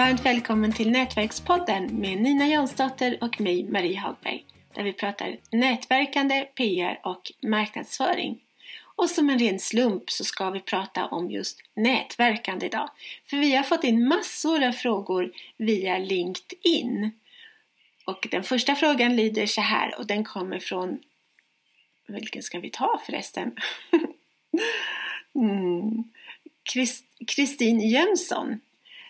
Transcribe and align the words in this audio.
Varmt 0.00 0.26
välkommen 0.26 0.72
till 0.72 0.90
Nätverkspodden 0.90 2.00
med 2.00 2.22
Nina 2.22 2.46
Jansdotter 2.46 3.18
och 3.20 3.40
mig, 3.40 3.64
Marie 3.64 3.98
Hagberg, 3.98 4.44
där 4.74 4.82
vi 4.82 4.92
pratar 4.92 5.36
nätverkande, 5.52 6.46
PR 6.54 7.00
och 7.04 7.32
marknadsföring. 7.42 8.40
Och 8.96 9.10
som 9.10 9.30
en 9.30 9.38
ren 9.38 9.58
slump 9.58 10.10
så 10.10 10.24
ska 10.24 10.50
vi 10.50 10.60
prata 10.60 11.06
om 11.06 11.30
just 11.30 11.60
nätverkande 11.74 12.66
idag. 12.66 12.90
För 13.26 13.36
vi 13.36 13.54
har 13.56 13.62
fått 13.62 13.84
in 13.84 14.08
massor 14.08 14.64
av 14.64 14.72
frågor 14.72 15.32
via 15.56 15.98
LinkedIn. 15.98 17.10
Och 18.04 18.28
den 18.30 18.42
första 18.42 18.74
frågan 18.74 19.16
lyder 19.16 19.46
så 19.46 19.60
här 19.60 19.98
och 19.98 20.06
den 20.06 20.24
kommer 20.24 20.58
från... 20.58 20.98
Vilken 22.06 22.42
ska 22.42 22.60
vi 22.60 22.70
ta 22.70 23.02
förresten? 23.06 23.52
Mm. 25.34 26.04
Kristin 27.26 27.76
mm. 27.76 27.88
Jönsson. 27.88 28.60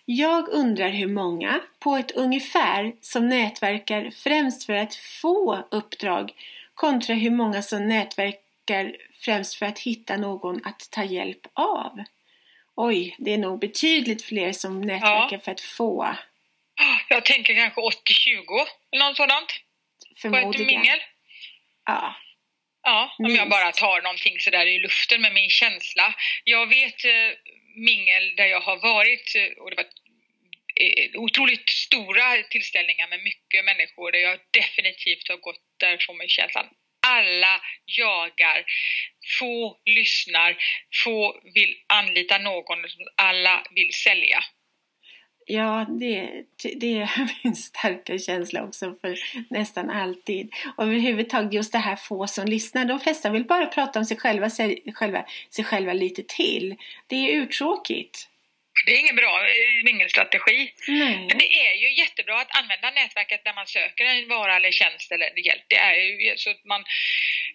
Jag 0.04 0.48
undrar 0.48 0.88
hur 0.88 1.06
många, 1.06 1.60
på 1.78 1.96
ett 1.96 2.10
ungefär, 2.10 2.92
som 3.00 3.28
nätverkar 3.28 4.10
främst 4.10 4.66
för 4.66 4.73
att 4.73 4.95
få 4.95 5.64
uppdrag 5.70 6.32
kontra 6.74 7.14
hur 7.14 7.30
många 7.30 7.62
som 7.62 7.88
nätverkar 7.88 8.96
främst 9.24 9.54
för 9.54 9.66
att 9.66 9.78
hitta 9.78 10.16
någon 10.16 10.60
att 10.64 10.90
ta 10.90 11.04
hjälp 11.04 11.46
av. 11.52 12.04
Oj, 12.74 13.16
det 13.18 13.34
är 13.34 13.38
nog 13.38 13.60
betydligt 13.60 14.23
fler 14.23 14.52
som 14.52 14.80
nätverkar 14.80 15.28
ja. 15.32 15.38
för 15.38 15.52
att 15.52 15.60
få. 15.60 16.16
Jag 17.09 17.24
tänker 17.24 17.54
kanske 17.54 17.80
80-20 17.80 18.66
eller 18.92 19.09
något 19.09 19.16
sådant. 19.16 19.60
Förmodligen. 20.16 20.52
På 20.52 20.60
ett 20.60 20.66
mingel. 20.66 20.98
Ja. 21.87 22.16
Ja, 22.82 23.14
om 23.18 23.23
Minst. 23.23 23.38
jag 23.38 23.48
bara 23.48 23.73
tar 23.73 24.02
någonting 24.02 24.40
sådär 24.40 24.66
i 24.66 24.78
luften 24.78 25.23
med 25.23 25.34
min 25.34 25.51
känsla. 25.51 26.14
Jag 26.45 26.66
vet 26.66 27.04
eh, 27.04 27.30
mingel 27.74 28.37
där 28.37 28.46
jag 28.46 28.60
har 28.60 28.76
varit 28.76 29.35
eh, 29.37 29.63
och 29.63 29.71
det 29.71 29.76
var 29.76 29.88
eh, 30.76 31.21
otroligt 31.21 31.68
stora 31.68 32.43
tillställningar 32.43 33.09
med 33.09 33.23
mycket 33.23 33.65
människor 33.65 34.13
där 34.13 34.18
jag 34.18 34.38
definitivt 34.51 35.29
har 35.29 35.37
gått 35.37 35.65
därifrån 35.79 36.16
med 36.16 36.30
känslan 36.30 36.66
alla 37.07 37.60
jagar, 37.85 38.65
få 39.38 39.80
lyssnar, 39.85 40.57
få 41.04 41.41
vill 41.54 41.76
anlita 41.87 42.38
någon, 42.38 42.79
alla 43.16 43.66
vill 43.71 43.93
sälja. 43.93 44.45
Ja, 45.52 45.87
det, 45.88 46.45
det 46.76 46.98
är 46.98 47.10
min 47.45 47.56
starka 47.56 48.18
känsla 48.18 48.65
också 48.65 48.95
för 49.01 49.18
nästan 49.48 49.90
alltid. 49.90 50.51
Och 50.76 50.84
överhuvudtaget 50.84 51.52
just 51.52 51.73
det 51.73 51.79
här 51.79 51.96
få 51.96 52.26
som 52.26 52.46
lyssnar. 52.46 52.84
De 52.84 53.01
flesta 53.01 53.30
vill 53.30 53.45
bara 53.45 53.66
prata 53.66 53.98
om 53.98 54.04
sig 54.04 54.16
själva, 54.16 54.51
sig 54.51 54.82
själva, 54.95 55.24
sig 55.51 55.65
själva 55.65 55.92
lite 55.92 56.23
till. 56.29 56.76
Det 57.07 57.16
är 57.16 57.42
uttråkigt. 57.42 58.29
Det 58.87 58.93
är 58.95 58.99
ingen 58.99 59.16
bra 59.16 59.40
eh, 59.40 59.85
mingelstrategi. 59.85 60.73
Men 61.29 61.38
det 61.38 61.51
är 61.66 61.74
ju 61.74 61.95
jättebra 61.95 62.40
att 62.40 62.59
använda 62.59 62.90
nätverket 62.90 63.45
när 63.45 63.54
man 63.54 63.66
söker 63.66 64.04
en 64.04 64.28
vara 64.28 64.56
eller 64.56 64.71
tjänst 64.71 65.12
eller 65.12 65.47
hjälp. 65.47 65.62
Det 65.69 65.76
är 65.76 65.94
ju 65.94 66.37
så 66.37 66.50
att 66.50 66.65
man, 66.65 66.84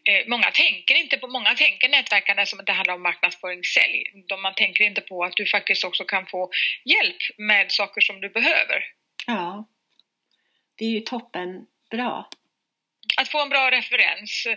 eh, 0.10 0.28
många 0.28 0.52
tänker 0.52 0.96
inte 0.96 1.18
på, 1.18 1.28
många 1.28 1.56
tänker 1.56 1.90
nätverkande 1.90 2.46
som 2.46 2.60
att 2.60 2.66
det 2.66 2.74
handlar 2.74 2.94
om 2.94 3.04
marknadsföring, 3.04 3.64
sälj. 3.64 4.04
De, 4.28 4.42
man 4.42 4.56
tänker 4.56 4.84
inte 4.84 5.02
på 5.02 5.24
att 5.24 5.36
du 5.36 5.46
faktiskt 5.46 5.84
också 5.84 6.04
kan 6.04 6.26
få 6.26 6.52
hjälp 6.86 7.22
med 7.38 7.72
saker 7.72 8.02
som 8.02 8.22
du 8.22 8.30
behöver. 8.30 8.86
Ja, 9.28 9.68
det 10.76 10.86
är 10.86 10.90
ju 10.90 11.00
toppen 11.00 11.66
bra 11.92 12.30
att 13.18 13.32
få 13.32 13.42
en 13.42 13.50
bra 13.50 13.72
referens 13.72 14.48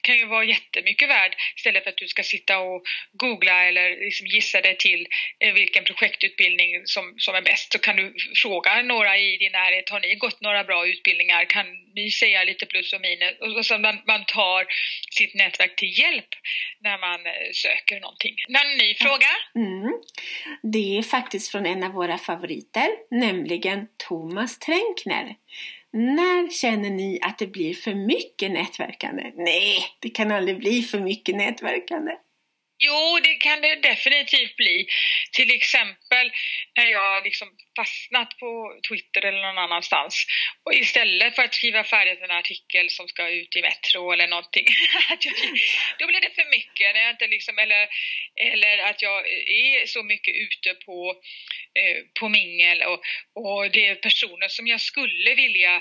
kan 0.00 0.16
ju 0.16 0.26
vara 0.26 0.44
jättemycket 0.44 1.08
värd 1.08 1.36
istället 1.56 1.82
för 1.84 1.90
att 1.90 1.96
du 1.96 2.08
ska 2.08 2.22
sitta 2.22 2.58
och 2.58 2.82
googla 3.12 3.64
eller 3.64 3.90
liksom 4.04 4.26
gissa 4.26 4.60
dig 4.60 4.76
till 4.76 5.06
eh, 5.40 5.54
vilken 5.54 5.84
projektutbildning 5.84 6.82
som, 6.84 7.14
som 7.16 7.34
är 7.34 7.42
bäst. 7.42 7.72
Så 7.72 7.78
kan 7.78 7.96
du 7.96 8.14
fråga 8.42 8.82
några 8.82 9.18
i 9.18 9.36
din 9.36 9.52
närhet, 9.52 9.90
har 9.90 10.00
ni 10.00 10.14
gått 10.14 10.40
några 10.40 10.64
bra 10.64 10.86
utbildningar? 10.86 11.44
Kan 11.44 11.66
ni 11.94 12.10
säga 12.10 12.44
lite 12.44 12.66
plus 12.66 12.92
och 12.92 13.00
minus? 13.00 13.56
Och 13.56 13.66
så 13.66 13.78
man, 13.78 13.98
man 14.06 14.24
tar 14.24 14.66
sitt 15.10 15.34
nätverk 15.34 15.76
till 15.76 15.98
hjälp 15.98 16.28
när 16.80 16.98
man 16.98 17.26
eh, 17.26 17.50
söker 17.52 18.00
någonting. 18.00 18.34
Någon 18.48 18.78
ny 18.78 18.94
fråga? 18.94 19.30
Mm. 19.54 19.92
Det 20.62 20.98
är 20.98 21.02
faktiskt 21.02 21.50
från 21.52 21.66
en 21.66 21.84
av 21.84 21.92
våra 21.92 22.18
favoriter, 22.18 22.88
nämligen 23.10 23.86
Thomas 24.08 24.58
Tränkner. 24.58 25.34
När 25.96 26.50
känner 26.50 26.90
ni 26.90 27.18
att 27.22 27.38
det 27.38 27.46
blir 27.46 27.74
för 27.74 27.94
mycket 27.94 28.50
nätverkande? 28.50 29.32
Nej, 29.36 29.78
det 30.00 30.08
kan 30.08 30.30
aldrig 30.30 30.58
bli 30.58 30.82
för 30.82 31.00
mycket 31.00 31.36
nätverkande. 31.36 32.12
Jo, 32.78 33.20
det 33.22 33.34
kan 33.34 33.60
det 33.60 33.74
definitivt 33.74 34.56
bli. 34.56 34.86
Till 35.32 35.50
exempel 35.50 36.32
när 36.76 36.86
jag 36.86 37.24
liksom 37.24 37.48
fastnat 37.76 38.38
på 38.38 38.80
Twitter 38.88 39.24
eller 39.24 39.42
någon 39.42 39.58
annanstans 39.58 40.26
och 40.64 40.74
istället 40.74 41.34
för 41.34 41.42
att 41.42 41.54
skriva 41.54 41.84
färdigt 41.84 42.22
en 42.22 42.30
artikel 42.30 42.90
som 42.90 43.08
ska 43.08 43.28
ut 43.28 43.56
i 43.56 43.62
Metro 43.62 44.12
eller 44.12 44.28
någonting, 44.28 44.66
då 45.98 46.06
blir 46.06 46.20
det 46.20 46.34
för 46.34 46.50
mycket. 46.50 46.94
När 46.94 47.02
jag 47.02 47.10
inte 47.10 47.26
liksom, 47.26 47.58
eller, 47.58 47.88
eller 48.40 48.78
att 48.78 49.02
jag 49.02 49.28
är 49.48 49.86
så 49.86 50.02
mycket 50.02 50.34
ute 50.34 50.74
på, 50.74 51.10
eh, 51.78 52.02
på 52.20 52.28
mingel 52.28 52.82
och, 52.82 53.00
och 53.34 53.70
det 53.70 53.86
är 53.86 53.94
personer 53.94 54.48
som 54.48 54.66
jag 54.66 54.80
skulle 54.80 55.34
vilja 55.34 55.74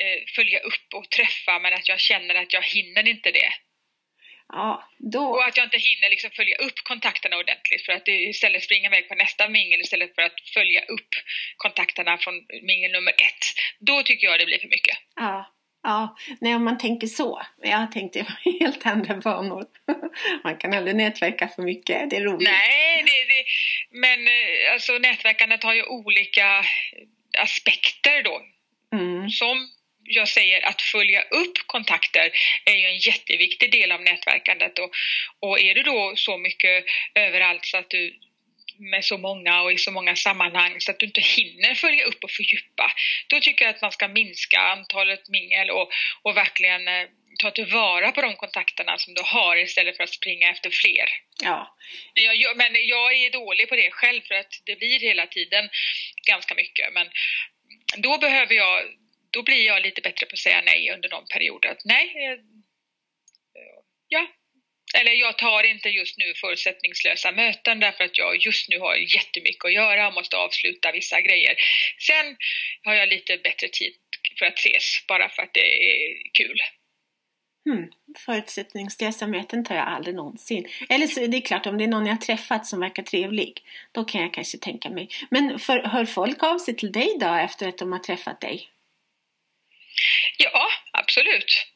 eh, 0.00 0.18
följa 0.34 0.58
upp 0.58 0.94
och 0.94 1.10
träffa 1.10 1.58
men 1.58 1.74
att 1.74 1.88
jag 1.88 2.00
känner 2.00 2.34
att 2.34 2.52
jag 2.52 2.62
hinner 2.62 3.08
inte 3.08 3.30
det. 3.30 3.52
Ja, 4.52 4.88
då... 4.98 5.24
Och 5.24 5.44
att 5.44 5.56
jag 5.56 5.66
inte 5.66 5.78
hinner 5.78 6.10
liksom 6.10 6.30
följa 6.30 6.56
upp 6.56 6.78
kontakterna 6.84 7.36
ordentligt 7.36 7.82
för 7.86 7.92
att 7.92 8.08
istället 8.08 8.62
springa 8.62 8.86
iväg 8.88 9.08
på 9.08 9.14
nästa 9.14 9.48
mingel 9.48 9.80
istället 9.80 10.14
för 10.14 10.22
att 10.22 10.40
följa 10.54 10.84
upp 10.84 11.08
kontakterna 11.56 12.18
från 12.18 12.34
mingel 12.62 12.92
nummer 12.92 13.10
ett. 13.12 13.44
Då 13.78 14.02
tycker 14.02 14.26
jag 14.26 14.40
det 14.40 14.46
blir 14.46 14.58
för 14.58 14.68
mycket. 14.68 14.96
Ja, 15.16 15.54
ja. 15.82 16.16
Nej, 16.40 16.54
om 16.54 16.64
man 16.64 16.78
tänker 16.78 17.06
så. 17.06 17.42
Jag 17.62 17.92
tänkte 17.92 18.26
helt 18.60 18.86
andra 18.86 19.14
banor. 19.16 19.64
Man 20.44 20.56
kan 20.56 20.74
aldrig 20.74 20.96
nätverka 20.96 21.48
för 21.48 21.62
mycket, 21.62 22.10
det 22.10 22.16
är 22.16 22.20
roligt. 22.20 22.48
Nej, 22.48 23.02
det, 23.02 23.34
det, 23.34 23.44
men 23.90 24.26
eh, 24.26 24.72
alltså 24.72 24.92
nätverkandet 24.98 25.62
har 25.62 25.74
ju 25.74 25.82
olika 25.82 26.64
aspekter 27.38 28.22
då. 28.22 28.40
Mm. 28.92 29.30
Som 29.30 29.68
jag 30.08 30.28
säger 30.28 30.66
att 30.66 30.82
följa 30.82 31.22
upp 31.22 31.58
kontakter 31.66 32.30
är 32.64 32.74
ju 32.74 32.86
en 32.86 32.98
jätteviktig 32.98 33.72
del 33.72 33.92
av 33.92 34.02
nätverkandet 34.02 34.78
och, 34.78 34.90
och 35.40 35.60
är 35.60 35.74
du 35.74 35.82
då 35.82 36.12
så 36.16 36.38
mycket 36.38 36.84
överallt 37.14 37.66
så 37.66 37.76
att 37.76 37.90
du 37.90 38.14
med 38.78 39.04
så 39.04 39.18
många 39.18 39.62
och 39.62 39.72
i 39.72 39.78
så 39.78 39.90
många 39.90 40.16
sammanhang 40.16 40.74
så 40.78 40.90
att 40.90 40.98
du 40.98 41.06
inte 41.06 41.20
hinner 41.20 41.74
följa 41.74 42.04
upp 42.04 42.24
och 42.24 42.30
fördjupa. 42.30 42.92
Då 43.26 43.40
tycker 43.40 43.64
jag 43.64 43.74
att 43.74 43.82
man 43.82 43.92
ska 43.92 44.08
minska 44.08 44.58
antalet 44.58 45.28
mingel 45.28 45.70
och, 45.70 45.90
och 46.22 46.36
verkligen 46.36 46.88
eh, 46.88 47.06
ta 47.38 47.50
tillvara 47.50 48.12
på 48.12 48.22
de 48.22 48.36
kontakterna 48.36 48.98
som 48.98 49.14
du 49.14 49.22
har 49.24 49.56
istället 49.56 49.96
för 49.96 50.04
att 50.04 50.10
springa 50.10 50.50
efter 50.50 50.70
fler. 50.70 51.08
Ja. 51.42 51.76
Jag, 52.14 52.56
men 52.56 52.72
jag 52.86 53.14
är 53.14 53.30
dålig 53.30 53.68
på 53.68 53.76
det 53.76 53.90
själv 53.90 54.20
för 54.28 54.34
att 54.34 54.52
det 54.64 54.76
blir 54.76 55.00
hela 55.00 55.26
tiden 55.26 55.68
ganska 56.26 56.54
mycket. 56.54 56.92
Men 56.92 57.10
då 57.96 58.18
behöver 58.18 58.54
jag 58.54 58.82
då 59.36 59.42
blir 59.42 59.66
jag 59.66 59.82
lite 59.82 60.00
bättre 60.00 60.26
på 60.26 60.32
att 60.32 60.38
säga 60.38 60.60
nej 60.60 60.90
under 60.94 61.08
någon 61.08 61.26
period. 61.34 61.66
Att 61.66 61.84
nej, 61.84 62.06
eh, 62.24 62.38
ja. 64.08 64.26
Eller 64.98 65.12
jag 65.12 65.38
tar 65.38 65.62
inte 65.62 65.88
just 65.88 66.18
nu 66.18 66.34
förutsättningslösa 66.34 67.32
möten 67.32 67.80
därför 67.80 68.04
att 68.04 68.18
jag 68.18 68.36
just 68.46 68.68
nu 68.68 68.78
har 68.78 68.94
jättemycket 68.96 69.64
att 69.64 69.72
göra 69.72 70.08
och 70.08 70.14
måste 70.14 70.36
avsluta 70.36 70.92
vissa 70.92 71.20
grejer. 71.20 71.54
Sen 72.06 72.36
har 72.82 72.94
jag 72.94 73.08
lite 73.08 73.36
bättre 73.36 73.68
tid 73.68 73.94
för 74.38 74.46
att 74.46 74.58
ses 74.58 75.06
bara 75.08 75.28
för 75.28 75.42
att 75.42 75.54
det 75.54 75.68
är 75.90 75.98
kul. 76.32 76.58
Hmm. 77.64 77.90
Förutsättningslösa 78.26 79.26
möten 79.26 79.64
tar 79.64 79.74
jag 79.74 79.88
aldrig 79.88 80.14
någonsin. 80.14 80.68
Eller 80.88 81.06
så 81.06 81.26
det 81.26 81.36
är 81.36 81.40
klart 81.40 81.66
om 81.66 81.78
det 81.78 81.84
är 81.84 81.88
någon 81.88 82.06
jag 82.06 82.20
träffat 82.20 82.66
som 82.66 82.80
verkar 82.80 83.02
trevlig. 83.02 83.62
Då 83.92 84.04
kan 84.04 84.20
jag 84.20 84.34
kanske 84.34 84.58
tänka 84.58 84.90
mig. 84.90 85.08
Men 85.30 85.58
för, 85.58 85.78
hör 85.78 86.04
folk 86.04 86.42
av 86.42 86.58
sig 86.58 86.76
till 86.76 86.92
dig 86.92 87.16
då 87.20 87.34
efter 87.34 87.68
att 87.68 87.78
de 87.78 87.92
har 87.92 87.98
träffat 87.98 88.40
dig? 88.40 88.70
Ja, 90.38 90.68
absolut. 90.92 91.66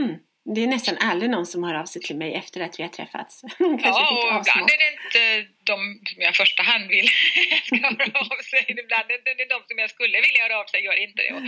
Mm. 0.00 0.18
Det 0.54 0.60
är 0.60 0.66
nästan 0.66 0.96
aldrig 1.00 1.30
någon 1.30 1.46
som 1.46 1.64
hör 1.64 1.74
av 1.74 1.84
sig 1.84 2.02
till 2.02 2.16
mig 2.16 2.34
efter 2.34 2.60
att 2.60 2.78
vi 2.78 2.82
har 2.82 2.90
träffats. 2.90 3.42
ja, 3.58 4.10
och 4.10 4.40
ibland 4.40 4.70
är 4.70 4.78
det 4.78 4.90
inte 4.92 5.50
de 5.64 6.00
som 6.06 6.22
jag 6.22 6.30
i 6.30 6.36
första 6.36 6.62
hand 6.62 6.88
vill 6.88 7.08
ska 7.64 7.76
höra 7.76 8.18
av 8.20 8.42
sig. 8.42 8.64
Ibland 8.68 9.10
är 9.10 9.36
det 9.36 9.48
de 9.54 9.62
som 9.68 9.78
jag 9.78 9.90
skulle 9.90 10.20
vilja 10.20 10.42
höra 10.42 10.58
av 10.58 10.66
sig 10.66 10.84
gör 10.84 10.96
inte 10.96 11.22
det. 11.22 11.32
Och 11.32 11.42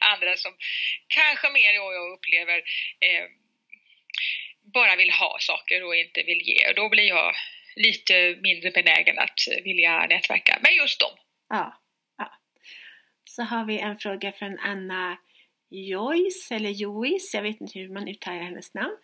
andra 0.00 0.36
som 0.36 0.52
kanske 1.08 1.50
mer 1.50 1.72
jag 1.72 2.12
upplever 2.12 2.58
eh, 3.06 3.26
bara 4.74 4.96
vill 4.96 5.10
ha 5.10 5.36
saker 5.40 5.84
och 5.84 5.96
inte 5.96 6.22
vill 6.22 6.42
ge. 6.48 6.68
Och 6.68 6.74
då 6.74 6.88
blir 6.88 7.08
jag 7.08 7.34
lite 7.76 8.36
mindre 8.42 8.70
benägen 8.70 9.18
att 9.18 9.40
vilja 9.64 10.06
nätverka 10.06 10.58
med 10.62 10.72
just 10.72 11.00
dem. 11.00 11.14
Ja, 11.48 11.82
ja. 12.18 12.32
Så 13.24 13.42
har 13.42 13.64
vi 13.64 13.78
en 13.78 13.98
fråga 13.98 14.32
från 14.32 14.58
Anna 14.58 15.18
Joyce, 15.70 16.54
eller 16.54 16.70
Joyce, 16.70 17.36
jag 17.36 17.42
vet 17.42 17.60
inte 17.60 17.78
hur 17.78 17.88
man 17.88 18.08
uttalar 18.08 18.42
hennes 18.42 18.74
namn. 18.74 18.96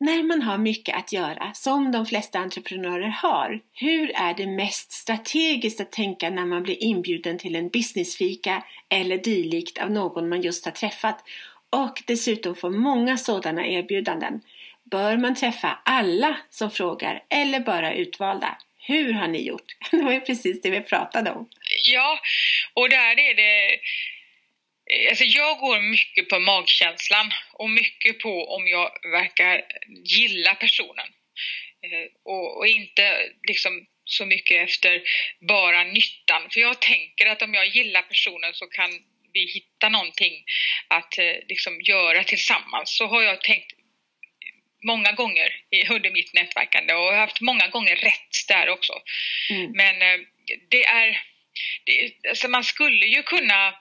När 0.00 0.22
man 0.22 0.42
har 0.42 0.58
mycket 0.58 0.96
att 0.96 1.12
göra, 1.12 1.54
som 1.54 1.92
de 1.92 2.06
flesta 2.06 2.38
entreprenörer 2.38 3.08
har, 3.08 3.60
hur 3.72 4.10
är 4.14 4.34
det 4.34 4.46
mest 4.46 4.92
strategiskt 4.92 5.80
att 5.80 5.92
tänka 5.92 6.30
när 6.30 6.46
man 6.46 6.62
blir 6.62 6.82
inbjuden 6.82 7.38
till 7.38 7.56
en 7.56 7.68
businessfika 7.68 8.64
eller 8.88 9.18
dylikt 9.18 9.78
av 9.78 9.90
någon 9.90 10.28
man 10.28 10.42
just 10.42 10.64
har 10.64 10.72
träffat 10.72 11.24
och 11.70 12.02
dessutom 12.06 12.54
får 12.54 12.70
många 12.70 13.16
sådana 13.16 13.66
erbjudanden? 13.66 14.40
Bör 14.90 15.16
man 15.16 15.34
träffa 15.34 15.78
alla 15.84 16.36
som 16.50 16.70
frågar 16.70 17.22
eller 17.28 17.60
bara 17.60 17.94
utvalda? 17.94 18.58
Hur 18.78 19.12
har 19.12 19.28
ni 19.28 19.46
gjort? 19.46 19.76
Det 19.90 20.02
var 20.02 20.12
ju 20.12 20.20
precis 20.20 20.62
det 20.62 20.70
vi 20.70 20.80
pratade 20.80 21.30
om. 21.30 21.48
Ja, 21.92 22.18
och 22.74 22.88
där 22.88 23.18
är 23.18 23.34
det 23.34 23.80
Alltså 25.08 25.24
jag 25.24 25.58
går 25.58 25.80
mycket 25.80 26.28
på 26.28 26.38
magkänslan 26.38 27.32
och 27.52 27.70
mycket 27.70 28.18
på 28.18 28.54
om 28.54 28.68
jag 28.68 28.90
verkar 29.12 29.62
gilla 30.04 30.54
personen. 30.54 31.06
Eh, 31.82 32.06
och, 32.24 32.58
och, 32.58 32.66
inte 32.66 33.32
liksom 33.48 33.86
så 34.04 34.26
mycket 34.26 34.68
efter 34.68 35.02
bara 35.48 35.84
nyttan. 35.84 36.50
För 36.50 36.60
jag 36.60 36.80
tänker 36.80 37.26
att 37.26 37.42
om 37.42 37.54
jag 37.54 37.66
gillar 37.66 38.02
personen 38.02 38.54
så 38.54 38.66
kan 38.66 38.90
vi 39.32 39.46
hitta 39.46 39.88
någonting 39.88 40.44
att 40.88 41.18
eh, 41.18 41.34
liksom 41.48 41.80
göra 41.80 42.24
tillsammans. 42.24 42.96
Så 42.96 43.06
har 43.06 43.22
jag 43.22 43.40
tänkt 43.40 43.72
många 44.86 45.12
gånger 45.12 45.48
under 45.90 46.10
mitt 46.10 46.34
nätverkande 46.34 46.94
och 46.94 47.14
haft 47.14 47.40
många 47.40 47.66
gånger 47.68 47.96
rätt 47.96 48.48
där 48.48 48.68
också. 48.68 48.92
Mm. 49.50 49.72
Men 49.72 50.02
eh, 50.02 50.26
det 50.70 50.84
är, 50.84 51.22
det, 51.84 52.12
alltså 52.28 52.48
man 52.48 52.64
skulle 52.64 53.06
ju 53.06 53.22
kunna 53.22 53.74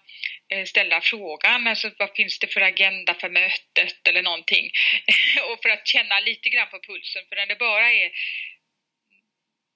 Eh, 0.51 0.65
ställa 0.65 1.01
frågan, 1.01 1.67
alltså 1.67 1.91
vad 1.97 2.15
finns 2.15 2.39
det 2.39 2.47
för 2.47 2.61
agenda 2.61 3.13
för 3.13 3.29
mötet 3.29 4.07
eller 4.07 4.23
någonting. 4.23 4.71
och 5.51 5.61
för 5.61 5.69
att 5.69 5.87
känna 5.87 6.19
lite 6.19 6.49
grann 6.49 6.67
på 6.71 6.79
pulsen, 6.79 7.21
för 7.29 7.35
när 7.35 7.45
det 7.45 7.55
bara 7.55 7.91
är 7.91 8.11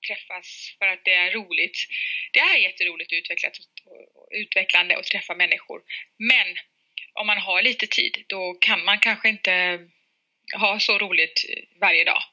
träffas 0.07 0.75
för 0.79 0.87
att 0.87 0.99
det 1.05 1.13
är 1.13 1.31
roligt. 1.31 1.77
Det 2.33 2.39
är 2.39 2.57
jätteroligt 2.57 3.13
utvecklat, 3.13 3.53
utvecklande 4.31 4.97
att 4.97 5.05
träffa 5.05 5.35
människor. 5.35 5.81
Men 6.17 6.47
om 7.13 7.27
man 7.27 7.37
har 7.37 7.61
lite 7.61 7.87
tid, 7.87 8.23
då 8.27 8.53
kan 8.53 8.85
man 8.85 8.99
kanske 8.99 9.29
inte 9.29 9.79
ha 10.59 10.79
så 10.79 10.97
roligt 10.97 11.45
varje 11.81 12.03
dag. 12.03 12.23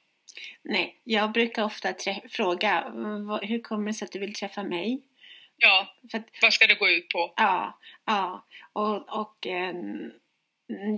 Nej, 0.62 1.00
jag 1.04 1.32
brukar 1.32 1.64
ofta 1.64 1.94
fråga, 2.30 2.84
hur 3.42 3.62
kommer 3.62 3.86
det 3.86 3.94
sig 3.94 4.06
att 4.06 4.12
du 4.12 4.18
vill 4.18 4.34
träffa 4.34 4.62
mig? 4.62 5.02
Ja, 5.60 5.94
att, 6.12 6.28
vad 6.42 6.52
ska 6.52 6.66
det 6.66 6.74
gå 6.74 6.88
ut 6.88 7.08
på? 7.08 7.32
Ja, 7.36 7.78
ja. 8.04 8.44
Och, 8.72 9.20
och 9.20 9.46
eh, 9.46 9.74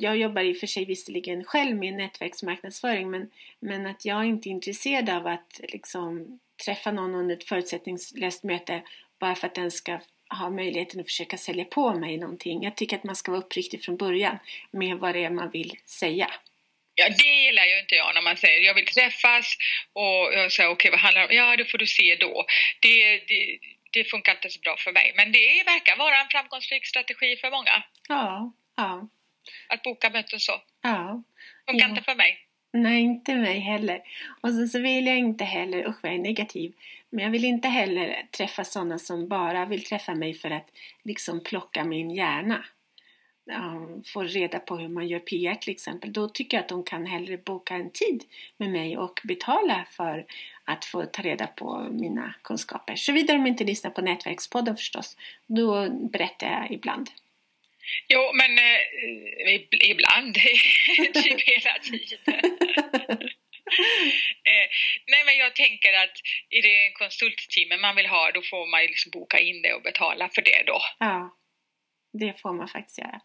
jag 0.00 0.17
jobbar 0.17 0.43
i 0.43 0.53
och 0.53 0.56
för 0.56 0.67
sig 0.67 0.85
visserligen 0.85 1.44
själv 1.44 1.76
med 1.76 1.94
nätverksmarknadsföring 1.94 3.11
men, 3.11 3.31
men 3.61 3.87
att 3.87 4.05
jag 4.05 4.25
inte 4.25 4.49
är 4.49 4.50
intresserad 4.50 5.11
av 5.11 5.26
att 5.26 5.61
liksom 5.62 6.38
träffa 6.64 6.91
någon 6.91 7.14
under 7.14 7.37
ett 7.37 7.44
förutsättningslöst 7.44 8.43
möte 8.44 8.82
bara 9.20 9.35
för 9.35 9.47
att 9.47 9.55
den 9.55 9.70
ska 9.70 9.99
ha 10.29 10.50
möjligheten 10.50 11.00
att 11.00 11.06
försöka 11.06 11.38
sälja 11.38 11.65
på 11.65 11.94
mig 11.94 12.17
någonting. 12.17 12.62
Jag 12.62 12.76
tycker 12.76 12.97
att 12.97 13.05
man 13.05 13.17
ska 13.17 13.31
vara 13.32 13.43
uppriktig 13.43 13.85
från 13.85 13.97
början 13.97 14.38
med 14.70 14.97
vad 14.97 15.15
det 15.15 15.25
är 15.25 15.31
man 15.31 15.50
vill 15.50 15.79
säga. 15.87 16.31
Ja, 16.94 17.08
det 17.08 17.44
gillar 17.44 17.65
ju 17.65 17.81
inte 17.81 17.94
jag 17.94 18.15
när 18.15 18.23
man 18.23 18.37
säger 18.37 18.67
jag 18.67 18.75
vill 18.75 18.87
träffas 18.87 19.56
och 19.93 20.35
jag 20.35 20.53
säger 20.53 20.70
okej 20.70 20.73
okay, 20.73 20.91
vad 20.91 21.00
handlar 21.00 21.20
det 21.20 21.29
om? 21.29 21.37
Ja, 21.37 21.56
det 21.56 21.65
får 21.65 21.79
du 21.79 21.87
se 21.87 22.17
då. 22.17 22.47
Det, 22.81 23.19
det, 23.19 23.58
det 23.93 24.05
funkar 24.05 24.33
inte 24.33 24.50
så 24.50 24.61
bra 24.61 24.77
för 24.79 24.93
mig. 24.93 25.12
Men 25.17 25.33
det 25.33 25.62
verkar 25.67 25.97
vara 25.97 26.21
en 26.21 26.29
framgångsrik 26.29 26.87
strategi 26.87 27.37
för 27.37 27.50
många. 27.50 27.83
Ja, 28.09 28.53
ja. 28.77 29.09
Att 29.69 29.83
boka 29.83 30.11
möten 30.11 30.41
så. 30.41 30.53
Ja. 30.83 31.23
Funkar 31.67 31.85
ja. 31.85 31.91
inte 31.91 32.03
för 32.03 32.15
mig. 32.15 32.39
Nej, 32.73 33.00
inte 33.00 33.35
mig 33.35 33.59
heller. 33.59 34.00
Och 34.41 34.50
sen 34.50 34.69
så 34.69 34.79
vill 34.81 35.06
jag 35.06 35.19
inte 35.19 35.44
heller, 35.44 35.89
usch 35.89 36.03
vad 36.03 36.12
jag 36.12 36.19
är 36.19 36.23
negativ, 36.23 36.73
men 37.11 37.25
jag 37.25 37.31
vill 37.31 37.44
inte 37.44 37.69
heller 37.69 38.27
träffa 38.31 38.65
sådana 38.65 38.99
som 38.99 39.29
bara 39.29 39.67
vill 39.67 39.85
träffa 39.85 40.15
mig 40.15 40.35
för 40.35 40.50
att 40.50 40.69
liksom 41.05 41.44
plocka 41.44 41.85
min 41.85 42.11
hjärna. 42.11 42.65
Um, 43.44 44.03
få 44.05 44.23
reda 44.23 44.59
på 44.59 44.77
hur 44.77 44.89
man 44.89 45.09
gör 45.09 45.19
PR 45.19 45.55
till 45.55 45.73
exempel. 45.73 46.12
Då 46.12 46.29
tycker 46.29 46.56
jag 46.56 46.62
att 46.62 46.69
de 46.69 46.85
kan 46.85 47.06
hellre 47.06 47.37
boka 47.39 47.75
en 47.75 47.91
tid 47.91 48.25
med 48.56 48.71
mig 48.71 48.97
och 48.97 49.21
betala 49.25 49.87
för 49.91 50.27
att 50.65 50.85
få 50.85 51.06
ta 51.06 51.23
reda 51.23 51.47
på 51.47 51.89
mina 51.91 52.35
kunskaper. 52.43 52.97
Såvida 52.97 53.33
de 53.33 53.47
inte 53.47 53.65
lyssnar 53.65 53.91
på 53.91 54.00
Nätverkspodden 54.00 54.77
förstås. 54.77 55.17
Då 55.47 55.91
berättar 55.91 56.47
jag 56.47 56.73
ibland. 56.73 57.11
Jo, 58.09 58.33
men 58.35 58.59
eh, 58.59 59.91
ibland, 59.91 60.35
typ 61.15 61.41
hela 61.41 61.79
tiden. 61.83 62.35
eh, 64.50 64.69
nej, 65.06 65.25
men 65.25 65.37
jag 65.37 65.56
tänker 65.56 65.93
att 65.93 66.17
är 66.50 66.62
det 66.62 66.87
en 66.87 66.93
konsulttimme 66.93 67.77
man 67.77 67.97
vill 67.97 68.06
ha, 68.06 68.31
då 68.35 68.43
får 68.43 68.67
man 68.71 68.81
liksom 68.81 69.11
boka 69.11 69.39
in 69.39 69.62
det 69.62 69.73
och 69.73 69.83
betala 69.83 70.29
för 70.29 70.43
det 70.43 70.62
då. 70.67 70.81
Ja, 70.99 71.37
det 72.12 72.41
får 72.41 72.53
man 72.53 72.69
faktiskt 72.69 72.99
göra. 72.99 73.20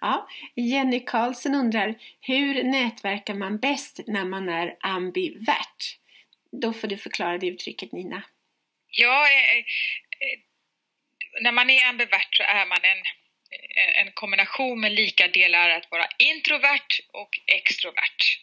Ja, 0.00 0.28
Jenny 0.54 1.00
Karlsson 1.04 1.54
undrar, 1.54 1.94
hur 2.20 2.62
nätverkar 2.62 3.34
man 3.34 3.58
bäst 3.58 4.00
när 4.06 4.24
man 4.24 4.48
är 4.48 4.76
ambivert? 4.80 5.98
Då 6.52 6.72
får 6.72 6.88
du 6.88 6.96
förklara 6.96 7.38
det 7.38 7.46
uttrycket 7.46 7.92
Nina. 7.92 8.22
Ja, 8.90 9.26
eh, 9.28 9.58
eh, 9.58 10.38
när 11.42 11.52
man 11.52 11.70
är 11.70 11.88
ambivert 11.88 12.36
så 12.36 12.42
är 12.42 12.66
man 12.66 12.78
en, 12.82 12.98
eh, 13.50 14.00
en 14.00 14.12
kombination 14.12 14.80
med 14.80 14.92
lika 14.92 15.28
delar 15.28 15.70
att 15.70 15.90
vara 15.90 16.06
introvert 16.18 17.00
och 17.12 17.30
extrovert. 17.46 18.38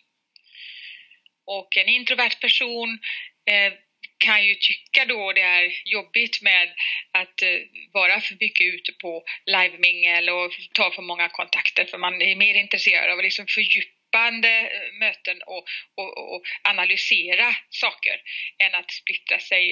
Och 1.46 1.78
en 1.78 1.90
introvert 1.90 2.40
person 2.42 3.00
eh, 3.46 3.74
kan 4.18 4.46
ju 4.46 4.56
tycka 4.56 5.06
då 5.06 5.34
det 5.34 5.42
är 5.42 5.74
jobbigt 5.86 6.42
med 6.42 6.76
att 7.12 7.42
eh, 7.42 7.60
vara 7.94 8.22
för 8.22 8.38
mycket 8.40 8.74
ute 8.74 8.92
på 8.92 9.24
livemingel 9.46 10.30
och 10.30 10.52
ta 10.74 10.92
för 10.92 11.02
många 11.02 11.30
kontakter 11.30 11.86
för 11.86 11.98
man 11.98 12.22
är 12.22 12.36
mer 12.36 12.56
intresserad 12.56 13.12
av 13.12 13.22
liksom 13.22 13.46
fördjupande 13.48 14.50
eh, 14.60 14.94
möten 15.00 15.42
och, 15.46 15.64
och, 15.96 16.36
och, 16.36 16.42
analysera 16.64 17.56
saker 17.70 18.22
än 18.58 18.76
att 18.76 18.92
splittra 18.92 19.40
sig 19.40 19.64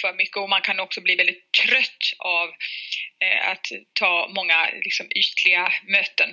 för 0.00 0.12
mycket 0.12 0.36
och 0.36 0.48
man 0.48 0.62
kan 0.62 0.80
också 0.80 1.00
bli 1.00 1.14
väldigt 1.14 1.52
trött 1.52 2.12
av 2.18 2.48
eh, 3.24 3.48
att 3.48 3.66
ta 3.92 4.30
många 4.34 4.70
liksom, 4.84 5.06
ytliga 5.14 5.72
möten. 5.82 6.32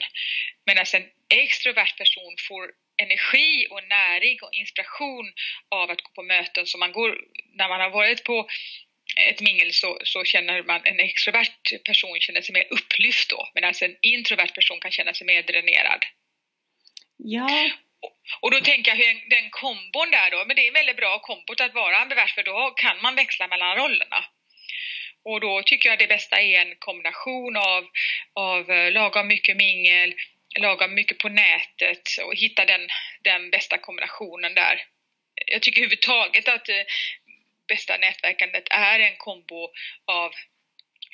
Medan 0.66 0.86
en 0.94 1.06
extrovert 1.30 1.98
person 1.98 2.36
får 2.48 2.72
energi 2.98 3.68
och 3.70 3.84
näring 3.90 4.38
och 4.42 4.54
inspiration 4.54 5.34
av 5.70 5.92
att 5.92 6.02
gå 6.02 6.12
på 6.16 6.24
möten. 6.24 6.66
Så 6.66 6.78
man 6.78 6.92
går, 6.92 7.18
när 7.54 7.70
man 7.70 7.82
har 7.82 7.90
varit 7.90 8.24
på 8.24 8.48
ett 9.30 9.42
mingel 9.42 9.74
så, 9.74 10.00
så 10.04 10.24
känner 10.24 10.64
man 10.64 10.82
en 10.86 11.00
extrovert 11.00 11.84
person 11.86 12.20
känner 12.20 12.42
sig 12.42 12.54
mer 12.54 12.68
upplyft 12.70 13.30
då 13.30 13.50
medan 13.56 13.74
en 13.82 13.96
introvert 14.02 14.54
person 14.56 14.80
kan 14.80 14.92
känna 14.92 15.14
sig 15.14 15.28
mer 15.28 15.44
dränerad. 15.44 16.06
Ja. 17.18 17.70
Och 18.42 18.52
då 18.52 18.60
tänker 18.60 18.92
jag 18.92 18.98
hur 18.98 19.30
den 19.30 19.50
kombon 19.50 20.12
där 20.12 20.32
då, 20.32 20.44
men 20.48 20.56
det 20.56 20.62
är 20.62 20.68
en 20.68 20.74
väldigt 20.74 20.98
bra 20.98 21.20
kombo 21.20 21.54
att 21.60 21.74
vara 21.74 21.98
ambivert 21.98 22.30
för 22.30 22.44
då 22.44 22.74
kan 22.76 23.02
man 23.02 23.16
växla 23.16 23.48
mellan 23.48 23.76
rollerna. 23.76 24.26
Och 25.24 25.40
då 25.40 25.62
tycker 25.66 25.90
jag 25.90 26.00
det 26.00 26.08
bästa 26.08 26.42
är 26.42 26.62
en 26.62 26.76
kombination 26.80 27.58
av, 27.58 27.88
av 28.34 28.72
eh, 28.72 28.92
lagom 28.92 29.28
mycket 29.28 29.58
mingel, 29.58 30.14
laga 30.58 30.88
mycket 30.88 31.18
på 31.18 31.30
nätet 31.30 32.04
och 32.26 32.36
hitta 32.36 32.66
den, 32.66 32.82
den 33.22 33.50
bästa 33.50 33.78
kombinationen 33.78 34.54
där. 34.54 34.84
Jag 35.46 35.62
tycker 35.62 35.82
överhuvudtaget 35.82 36.48
att 36.48 36.66
det 36.66 36.86
bästa 37.68 37.98
nätverkandet 37.98 38.64
är 38.70 39.00
en 39.00 39.18
kombo 39.18 39.70
av 40.06 40.32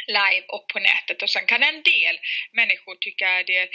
live 0.08 0.46
och 0.48 0.68
på 0.68 0.80
nätet 0.80 1.22
och 1.22 1.30
sen 1.30 1.46
kan 1.46 1.64
en 1.64 1.84
del 1.84 2.20
människor 2.52 2.96
tycka 2.96 3.44
det 3.44 3.70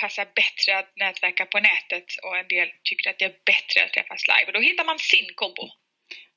passar 0.00 0.24
bättre 0.24 0.78
att 0.78 0.96
nätverka 0.96 1.46
på 1.46 1.60
nätet 1.60 2.16
och 2.22 2.38
en 2.38 2.48
del 2.48 2.68
tycker 2.82 3.10
att 3.10 3.18
det 3.18 3.24
är 3.24 3.36
bättre 3.44 3.84
att 3.84 3.92
träffas 3.92 4.22
live. 4.28 4.46
Och 4.46 4.52
då 4.52 4.60
hittar 4.60 4.84
man 4.84 4.98
sin 4.98 5.34
kombo. 5.34 5.68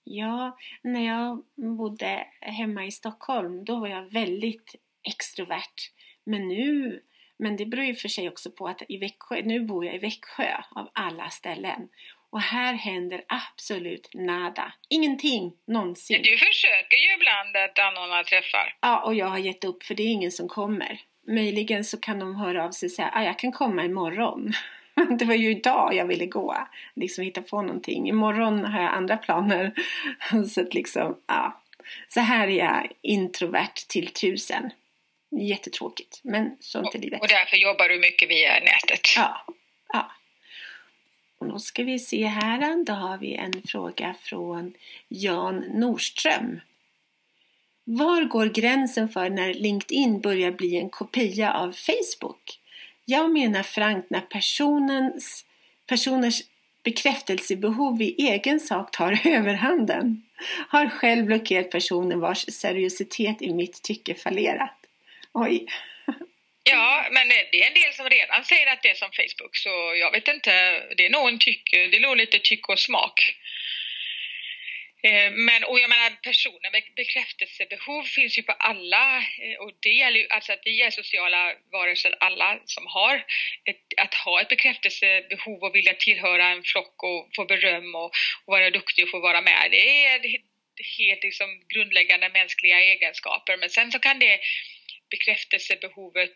Ja, 0.03 0.57
när 0.84 1.05
jag 1.05 1.43
bodde 1.77 2.27
hemma 2.41 2.86
i 2.86 2.91
Stockholm 2.91 3.65
då 3.65 3.79
var 3.79 3.88
jag 3.88 4.13
väldigt 4.13 4.75
extrovert. 5.07 5.77
Men 6.25 6.48
nu, 6.48 7.01
men 7.37 7.57
det 7.57 7.65
beror 7.65 7.85
ju 7.85 7.95
för 7.95 8.09
sig 8.09 8.29
också 8.29 8.51
på 8.51 8.67
att 8.67 8.81
i 8.89 8.97
Växjö, 8.97 9.41
nu 9.41 9.59
bor 9.59 9.85
jag 9.85 9.95
i 9.95 9.97
Växjö 9.97 10.57
av 10.75 10.89
alla 10.93 11.29
ställen. 11.29 11.89
Och 12.29 12.41
här 12.41 12.73
händer 12.73 13.23
absolut 13.27 14.09
nada. 14.13 14.73
Ingenting 14.89 15.53
någonsin. 15.67 16.21
Du 16.23 16.37
försöker 16.37 16.97
ju 16.97 17.13
ibland 17.13 17.57
att 17.57 17.79
anordna 17.79 18.23
träffar. 18.23 18.75
Ja, 18.81 19.01
och 19.05 19.15
jag 19.15 19.25
har 19.25 19.37
gett 19.37 19.63
upp 19.63 19.83
för 19.83 19.95
det 19.95 20.03
är 20.03 20.07
ingen 20.07 20.31
som 20.31 20.47
kommer 20.47 21.01
möjligen 21.27 21.83
så 21.83 21.99
kan 21.99 22.19
de 22.19 22.35
höra 22.35 22.65
av 22.65 22.71
sig 22.71 22.87
och 22.87 22.91
säga 22.91 23.07
att 23.07 23.21
ah, 23.21 23.23
jag 23.23 23.39
kan 23.39 23.51
komma 23.51 23.83
imorgon. 23.83 24.53
Det 25.19 25.25
var 25.25 25.35
ju 25.35 25.51
idag 25.51 25.93
jag 25.93 26.05
ville 26.05 26.25
gå. 26.25 26.57
Liksom 26.95 27.23
hitta 27.23 27.41
på 27.41 27.61
någonting. 27.61 28.09
Imorgon 28.09 28.65
har 28.65 28.81
jag 28.81 28.93
andra 28.93 29.17
planer. 29.17 29.73
Så 30.49 30.61
att 30.61 30.73
liksom, 30.73 31.17
ja. 31.27 31.61
Så 32.07 32.19
här 32.19 32.47
är 32.47 32.57
jag 32.57 32.91
introvert 33.01 33.87
till 33.89 34.07
tusen. 34.07 34.71
Jättetråkigt, 35.39 36.19
men 36.23 36.57
sånt 36.59 36.95
är 36.95 36.99
livet. 36.99 37.21
Och 37.21 37.27
därför 37.27 37.57
jobbar 37.57 37.89
du 37.89 37.99
mycket 37.99 38.29
via 38.29 38.53
nätet? 38.53 39.01
Ja. 39.15 39.45
ja. 39.93 40.11
Och 41.37 41.47
då 41.47 41.59
ska 41.59 41.83
vi 41.83 41.99
se 41.99 42.25
här, 42.25 42.85
då 42.85 42.93
har 42.93 43.17
vi 43.17 43.33
en 43.33 43.61
fråga 43.67 44.15
från 44.21 44.73
Jan 45.07 45.59
Norström. 45.73 46.59
Var 47.83 48.23
går 48.23 48.45
gränsen 48.45 49.09
för 49.09 49.29
när 49.29 49.53
LinkedIn 49.53 50.21
börjar 50.21 50.51
bli 50.51 50.75
en 50.77 50.89
kopia 50.89 51.53
av 51.53 51.71
Facebook? 51.71 52.59
Jag 53.05 53.31
menar 53.31 53.63
frankt 53.63 54.09
när 54.09 54.21
personens, 54.21 55.45
personers 55.87 56.41
bekräftelsebehov 56.83 58.01
i 58.01 58.15
egen 58.17 58.59
sak 58.59 58.91
tar 58.91 59.19
överhanden. 59.27 60.23
Har 60.69 60.89
själv 60.89 61.25
blockerat 61.25 61.71
personer 61.71 62.15
vars 62.15 62.45
seriositet 62.49 63.41
i 63.41 63.53
mitt 63.53 63.81
tycke 63.81 64.13
fallerat. 64.13 64.84
Oj. 65.35 65.65
Ja, 66.63 67.07
men 67.11 67.31
eh, 67.31 67.45
det 67.51 67.63
är 67.63 67.67
en 67.67 67.73
del 67.73 67.93
som 67.93 68.09
redan 68.09 68.43
säger 68.43 68.67
att 68.67 68.81
det 68.81 68.89
är 68.89 68.95
som 68.95 69.11
Facebook 69.11 69.55
så 69.57 69.95
jag 69.95 70.11
vet 70.11 70.27
inte, 70.27 70.51
det 70.97 71.05
är 71.05 71.09
nog, 71.09 71.29
en 71.29 71.39
tyck, 71.39 71.73
eh, 71.73 71.89
det 71.89 71.97
är 71.97 72.01
nog 72.01 72.17
lite 72.17 72.39
tycke 72.39 72.71
och 72.71 72.79
smak. 72.79 73.35
Eh, 75.03 75.31
men, 75.31 75.63
och 75.63 75.79
jag 75.79 75.89
menar 75.89 76.09
personer 76.09 76.71
med 76.71 76.83
bekräftelsebehov 76.95 78.03
finns 78.03 78.37
ju 78.37 78.43
på 78.43 78.51
alla 78.51 79.23
och 79.59 79.71
det 79.79 79.89
gäller 79.89 80.19
ju 80.19 80.27
alltså 80.29 80.53
att 80.53 80.61
vi 80.63 80.81
är 80.81 80.91
sociala 80.91 81.53
varelser 81.71 82.15
alla 82.19 82.59
som 82.65 82.87
har 82.87 83.15
ett, 83.69 83.85
att 83.97 84.13
ha 84.13 84.41
ett 84.41 84.49
bekräftelsebehov 84.49 85.63
och 85.63 85.75
vilja 85.75 85.93
tillhöra 85.93 86.45
en 86.45 86.63
flock 86.63 87.03
och 87.03 87.29
få 87.35 87.45
beröm 87.45 87.95
och, 87.95 88.11
och 88.45 88.51
vara 88.55 88.69
duktig 88.69 89.03
och 89.03 89.11
få 89.11 89.19
vara 89.19 89.41
med. 89.41 89.67
Det 89.71 90.05
är 90.05 90.19
helt 90.97 91.23
liksom 91.23 91.47
grundläggande 91.73 92.29
mänskliga 92.29 92.79
egenskaper 92.79 93.57
men 93.57 93.69
sen 93.69 93.91
så 93.91 93.99
kan 93.99 94.19
det 94.19 94.39
bekräftelsebehovet 95.09 96.31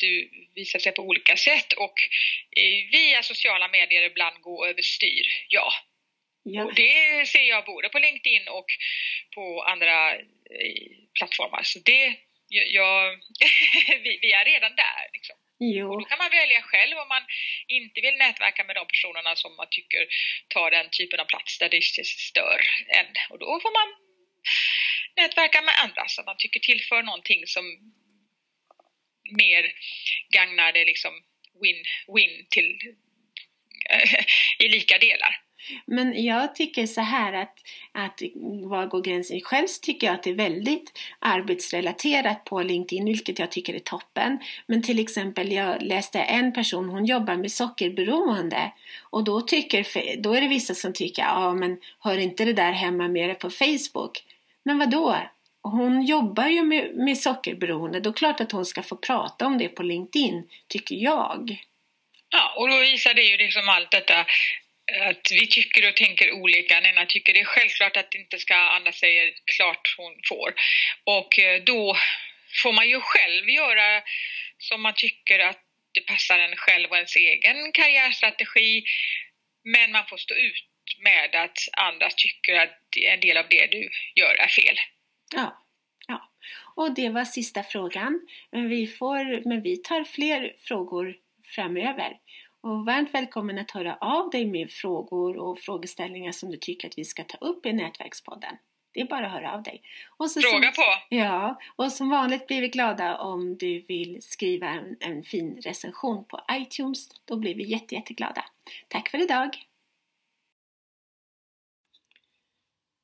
visa 0.55 0.79
sig 0.79 0.91
på 0.91 1.01
olika 1.01 1.37
sätt 1.37 1.73
och 1.73 1.93
via 2.91 3.23
sociala 3.23 3.67
medier 3.67 4.03
ibland 4.03 4.41
gå 4.41 4.65
överstyr, 4.65 5.25
ja. 5.47 5.73
Ja. 6.43 6.63
Och 6.65 6.73
det 6.73 7.27
ser 7.27 7.43
jag 7.43 7.65
både 7.65 7.89
på 7.89 7.99
LinkedIn 7.99 8.47
och 8.47 8.65
på 9.35 9.63
andra 9.63 10.15
eh, 10.15 10.21
plattformar. 11.17 11.63
Så 11.63 11.79
det, 11.79 12.15
jag, 12.49 13.11
vi, 14.03 14.19
vi, 14.21 14.31
är 14.33 14.45
redan 14.45 14.75
där. 14.75 15.09
Liksom. 15.13 15.35
Jo. 15.59 15.91
Och 15.91 15.99
då 15.99 16.05
kan 16.05 16.17
man 16.17 16.29
välja 16.29 16.61
själv 16.61 16.97
om 16.97 17.07
man 17.07 17.23
inte 17.67 18.01
vill 18.01 18.15
nätverka 18.15 18.63
med 18.63 18.75
de 18.75 18.87
personerna 18.87 19.35
som 19.35 19.55
man 19.55 19.67
tycker 19.71 20.07
tar 20.47 20.71
den 20.71 20.89
typen 20.89 21.19
av 21.19 21.25
plats 21.25 21.57
där 21.57 21.69
det 21.69 21.83
stör 22.05 22.61
en. 22.87 23.07
Och 23.29 23.39
då 23.39 23.59
får 23.63 23.73
man 23.79 23.89
nätverka 25.15 25.61
med 25.61 25.75
andra 25.83 26.07
som 26.07 26.25
man 26.25 26.35
tycker 26.37 26.59
tillför 26.59 27.03
någonting 27.03 27.47
som 27.47 27.63
mer 29.31 29.63
gagnar 30.29 30.73
det 30.73 30.85
liksom 30.85 31.11
win-win 31.61 32.45
till 32.49 32.79
i 34.59 34.69
lika 34.69 34.97
delar. 34.97 35.41
Men 35.85 36.23
jag 36.23 36.55
tycker 36.55 36.85
så 36.85 37.01
här 37.01 37.33
att, 37.33 37.57
att 37.91 38.21
var 38.63 38.85
går 38.85 39.01
gränsen? 39.01 39.41
Själv 39.41 39.67
tycker 39.81 40.07
jag 40.07 40.13
att 40.13 40.23
det 40.23 40.29
är 40.29 40.35
väldigt 40.35 40.99
arbetsrelaterat 41.19 42.45
på 42.45 42.61
LinkedIn, 42.61 43.05
vilket 43.05 43.39
jag 43.39 43.51
tycker 43.51 43.73
är 43.73 43.79
toppen. 43.79 44.39
Men 44.67 44.83
till 44.83 44.99
exempel, 44.99 45.51
jag 45.51 45.81
läste 45.81 46.19
en 46.19 46.53
person, 46.53 46.89
hon 46.89 47.05
jobbar 47.05 47.35
med 47.35 47.51
sockerberoende 47.51 48.71
och 49.01 49.23
då, 49.23 49.41
tycker, 49.41 49.85
då 50.21 50.33
är 50.33 50.41
det 50.41 50.47
vissa 50.47 50.75
som 50.75 50.93
tycker, 50.93 51.21
ja 51.21 51.53
men 51.53 51.77
hör 51.99 52.17
inte 52.17 52.45
det 52.45 52.53
där 52.53 52.71
hemma 52.71 53.07
mer 53.07 53.33
på 53.33 53.49
Facebook? 53.49 54.23
Men 54.63 54.79
vad 54.79 54.91
då? 54.91 55.17
Hon 55.61 56.05
jobbar 56.05 56.47
ju 56.47 56.63
med, 56.63 56.95
med 56.95 57.17
sockerberoende, 57.17 57.99
då 57.99 58.09
är 58.09 58.13
det 58.13 58.17
klart 58.17 58.41
att 58.41 58.51
hon 58.51 58.65
ska 58.65 58.83
få 58.83 58.95
prata 58.95 59.45
om 59.45 59.57
det 59.57 59.69
på 59.69 59.83
LinkedIn, 59.83 60.49
tycker 60.67 60.95
jag. 60.95 61.57
Ja, 62.29 62.53
och 62.57 62.69
då 62.69 62.79
visar 62.79 63.13
det 63.13 63.21
ju 63.21 63.37
liksom 63.37 63.69
allt 63.69 63.91
detta 63.91 64.25
att 65.09 65.31
vi 65.31 65.47
tycker 65.47 65.89
och 65.89 65.95
tänker 65.95 66.31
olika. 66.31 66.79
Nena 66.79 67.05
tycker 67.05 67.33
det 67.33 67.39
är 67.39 67.45
självklart 67.45 67.97
att 67.97 68.15
inte 68.15 68.39
ska, 68.39 68.55
andra 68.55 68.91
säger 68.91 69.33
klart 69.45 69.95
hon 69.97 70.15
får. 70.29 70.53
Och 71.03 71.39
eh, 71.39 71.63
då 71.63 71.97
får 72.63 72.73
man 72.73 72.89
ju 72.89 72.99
själv 73.01 73.49
göra 73.49 74.01
som 74.57 74.81
man 74.81 74.93
tycker 74.95 75.39
att 75.39 75.63
det 75.93 76.01
passar 76.01 76.39
en 76.39 76.55
själv 76.55 76.89
och 76.89 76.95
ens 76.95 77.15
egen 77.15 77.71
karriärstrategi. 77.71 78.83
Men 79.63 79.91
man 79.91 80.05
får 80.09 80.17
stå 80.17 80.33
ut 80.33 80.65
med 81.03 81.35
att 81.35 81.57
andra 81.77 82.09
tycker 82.09 82.53
att 82.53 82.79
en 82.97 83.19
del 83.19 83.37
av 83.37 83.45
det 83.49 83.65
du 83.71 83.89
gör 84.15 84.33
är 84.33 84.47
fel. 84.47 84.77
Ja, 85.35 85.63
ja. 86.07 86.29
och 86.75 86.93
det 86.93 87.09
var 87.09 87.25
sista 87.25 87.63
frågan. 87.63 88.27
Vi 88.51 88.87
får, 88.87 89.49
men 89.49 89.61
vi 89.61 89.77
tar 89.77 90.03
fler 90.03 90.55
frågor 90.59 91.15
framöver. 91.55 92.19
Och 92.61 92.85
varmt 92.85 93.13
välkommen 93.13 93.59
att 93.59 93.71
höra 93.71 93.97
av 94.01 94.29
dig 94.29 94.45
med 94.45 94.71
frågor 94.71 95.37
och 95.37 95.59
frågeställningar 95.59 96.31
som 96.31 96.51
du 96.51 96.57
tycker 96.57 96.87
att 96.87 96.97
vi 96.97 97.05
ska 97.05 97.23
ta 97.23 97.37
upp 97.37 97.65
i 97.65 97.73
Nätverkspodden. 97.73 98.55
Det 98.93 99.01
är 99.01 99.05
bara 99.05 99.25
att 99.25 99.31
höra 99.31 99.53
av 99.53 99.63
dig. 99.63 99.81
Och 100.17 100.31
så, 100.31 100.41
Fråga 100.41 100.71
på! 100.71 101.15
Ja, 101.15 101.59
och 101.75 101.91
som 101.91 102.09
vanligt 102.09 102.47
blir 102.47 102.61
vi 102.61 102.67
glada 102.67 103.17
om 103.17 103.57
du 103.57 103.85
vill 103.87 104.17
skriva 104.21 104.67
en, 104.67 104.97
en 104.99 105.23
fin 105.23 105.61
recension 105.61 106.25
på 106.25 106.41
iTunes. 106.51 107.09
Då 107.25 107.37
blir 107.37 107.55
vi 107.55 107.63
jätte, 107.63 107.95
jätteglada. 107.95 108.45
Tack 108.87 109.09
för 109.09 109.21
idag! 109.23 109.68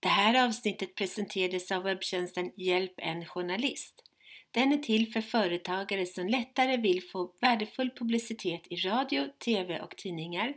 Det 0.06 0.10
här 0.10 0.46
avsnittet 0.46 0.96
presenterades 0.96 1.72
av 1.72 1.84
webbtjänsten 1.84 2.52
Hjälp 2.56 2.94
en 2.98 3.26
journalist. 3.26 4.04
Den 4.52 4.74
är 4.74 4.78
till 4.78 5.12
för 5.12 5.22
företagare 5.22 6.06
som 6.06 6.28
lättare 6.28 6.78
vill 6.78 7.04
få 7.04 7.34
värdefull 7.42 7.90
publicitet 7.90 8.62
i 8.70 8.76
radio, 8.76 9.28
TV 9.46 9.82
och 9.82 9.98
tidningar 9.98 10.54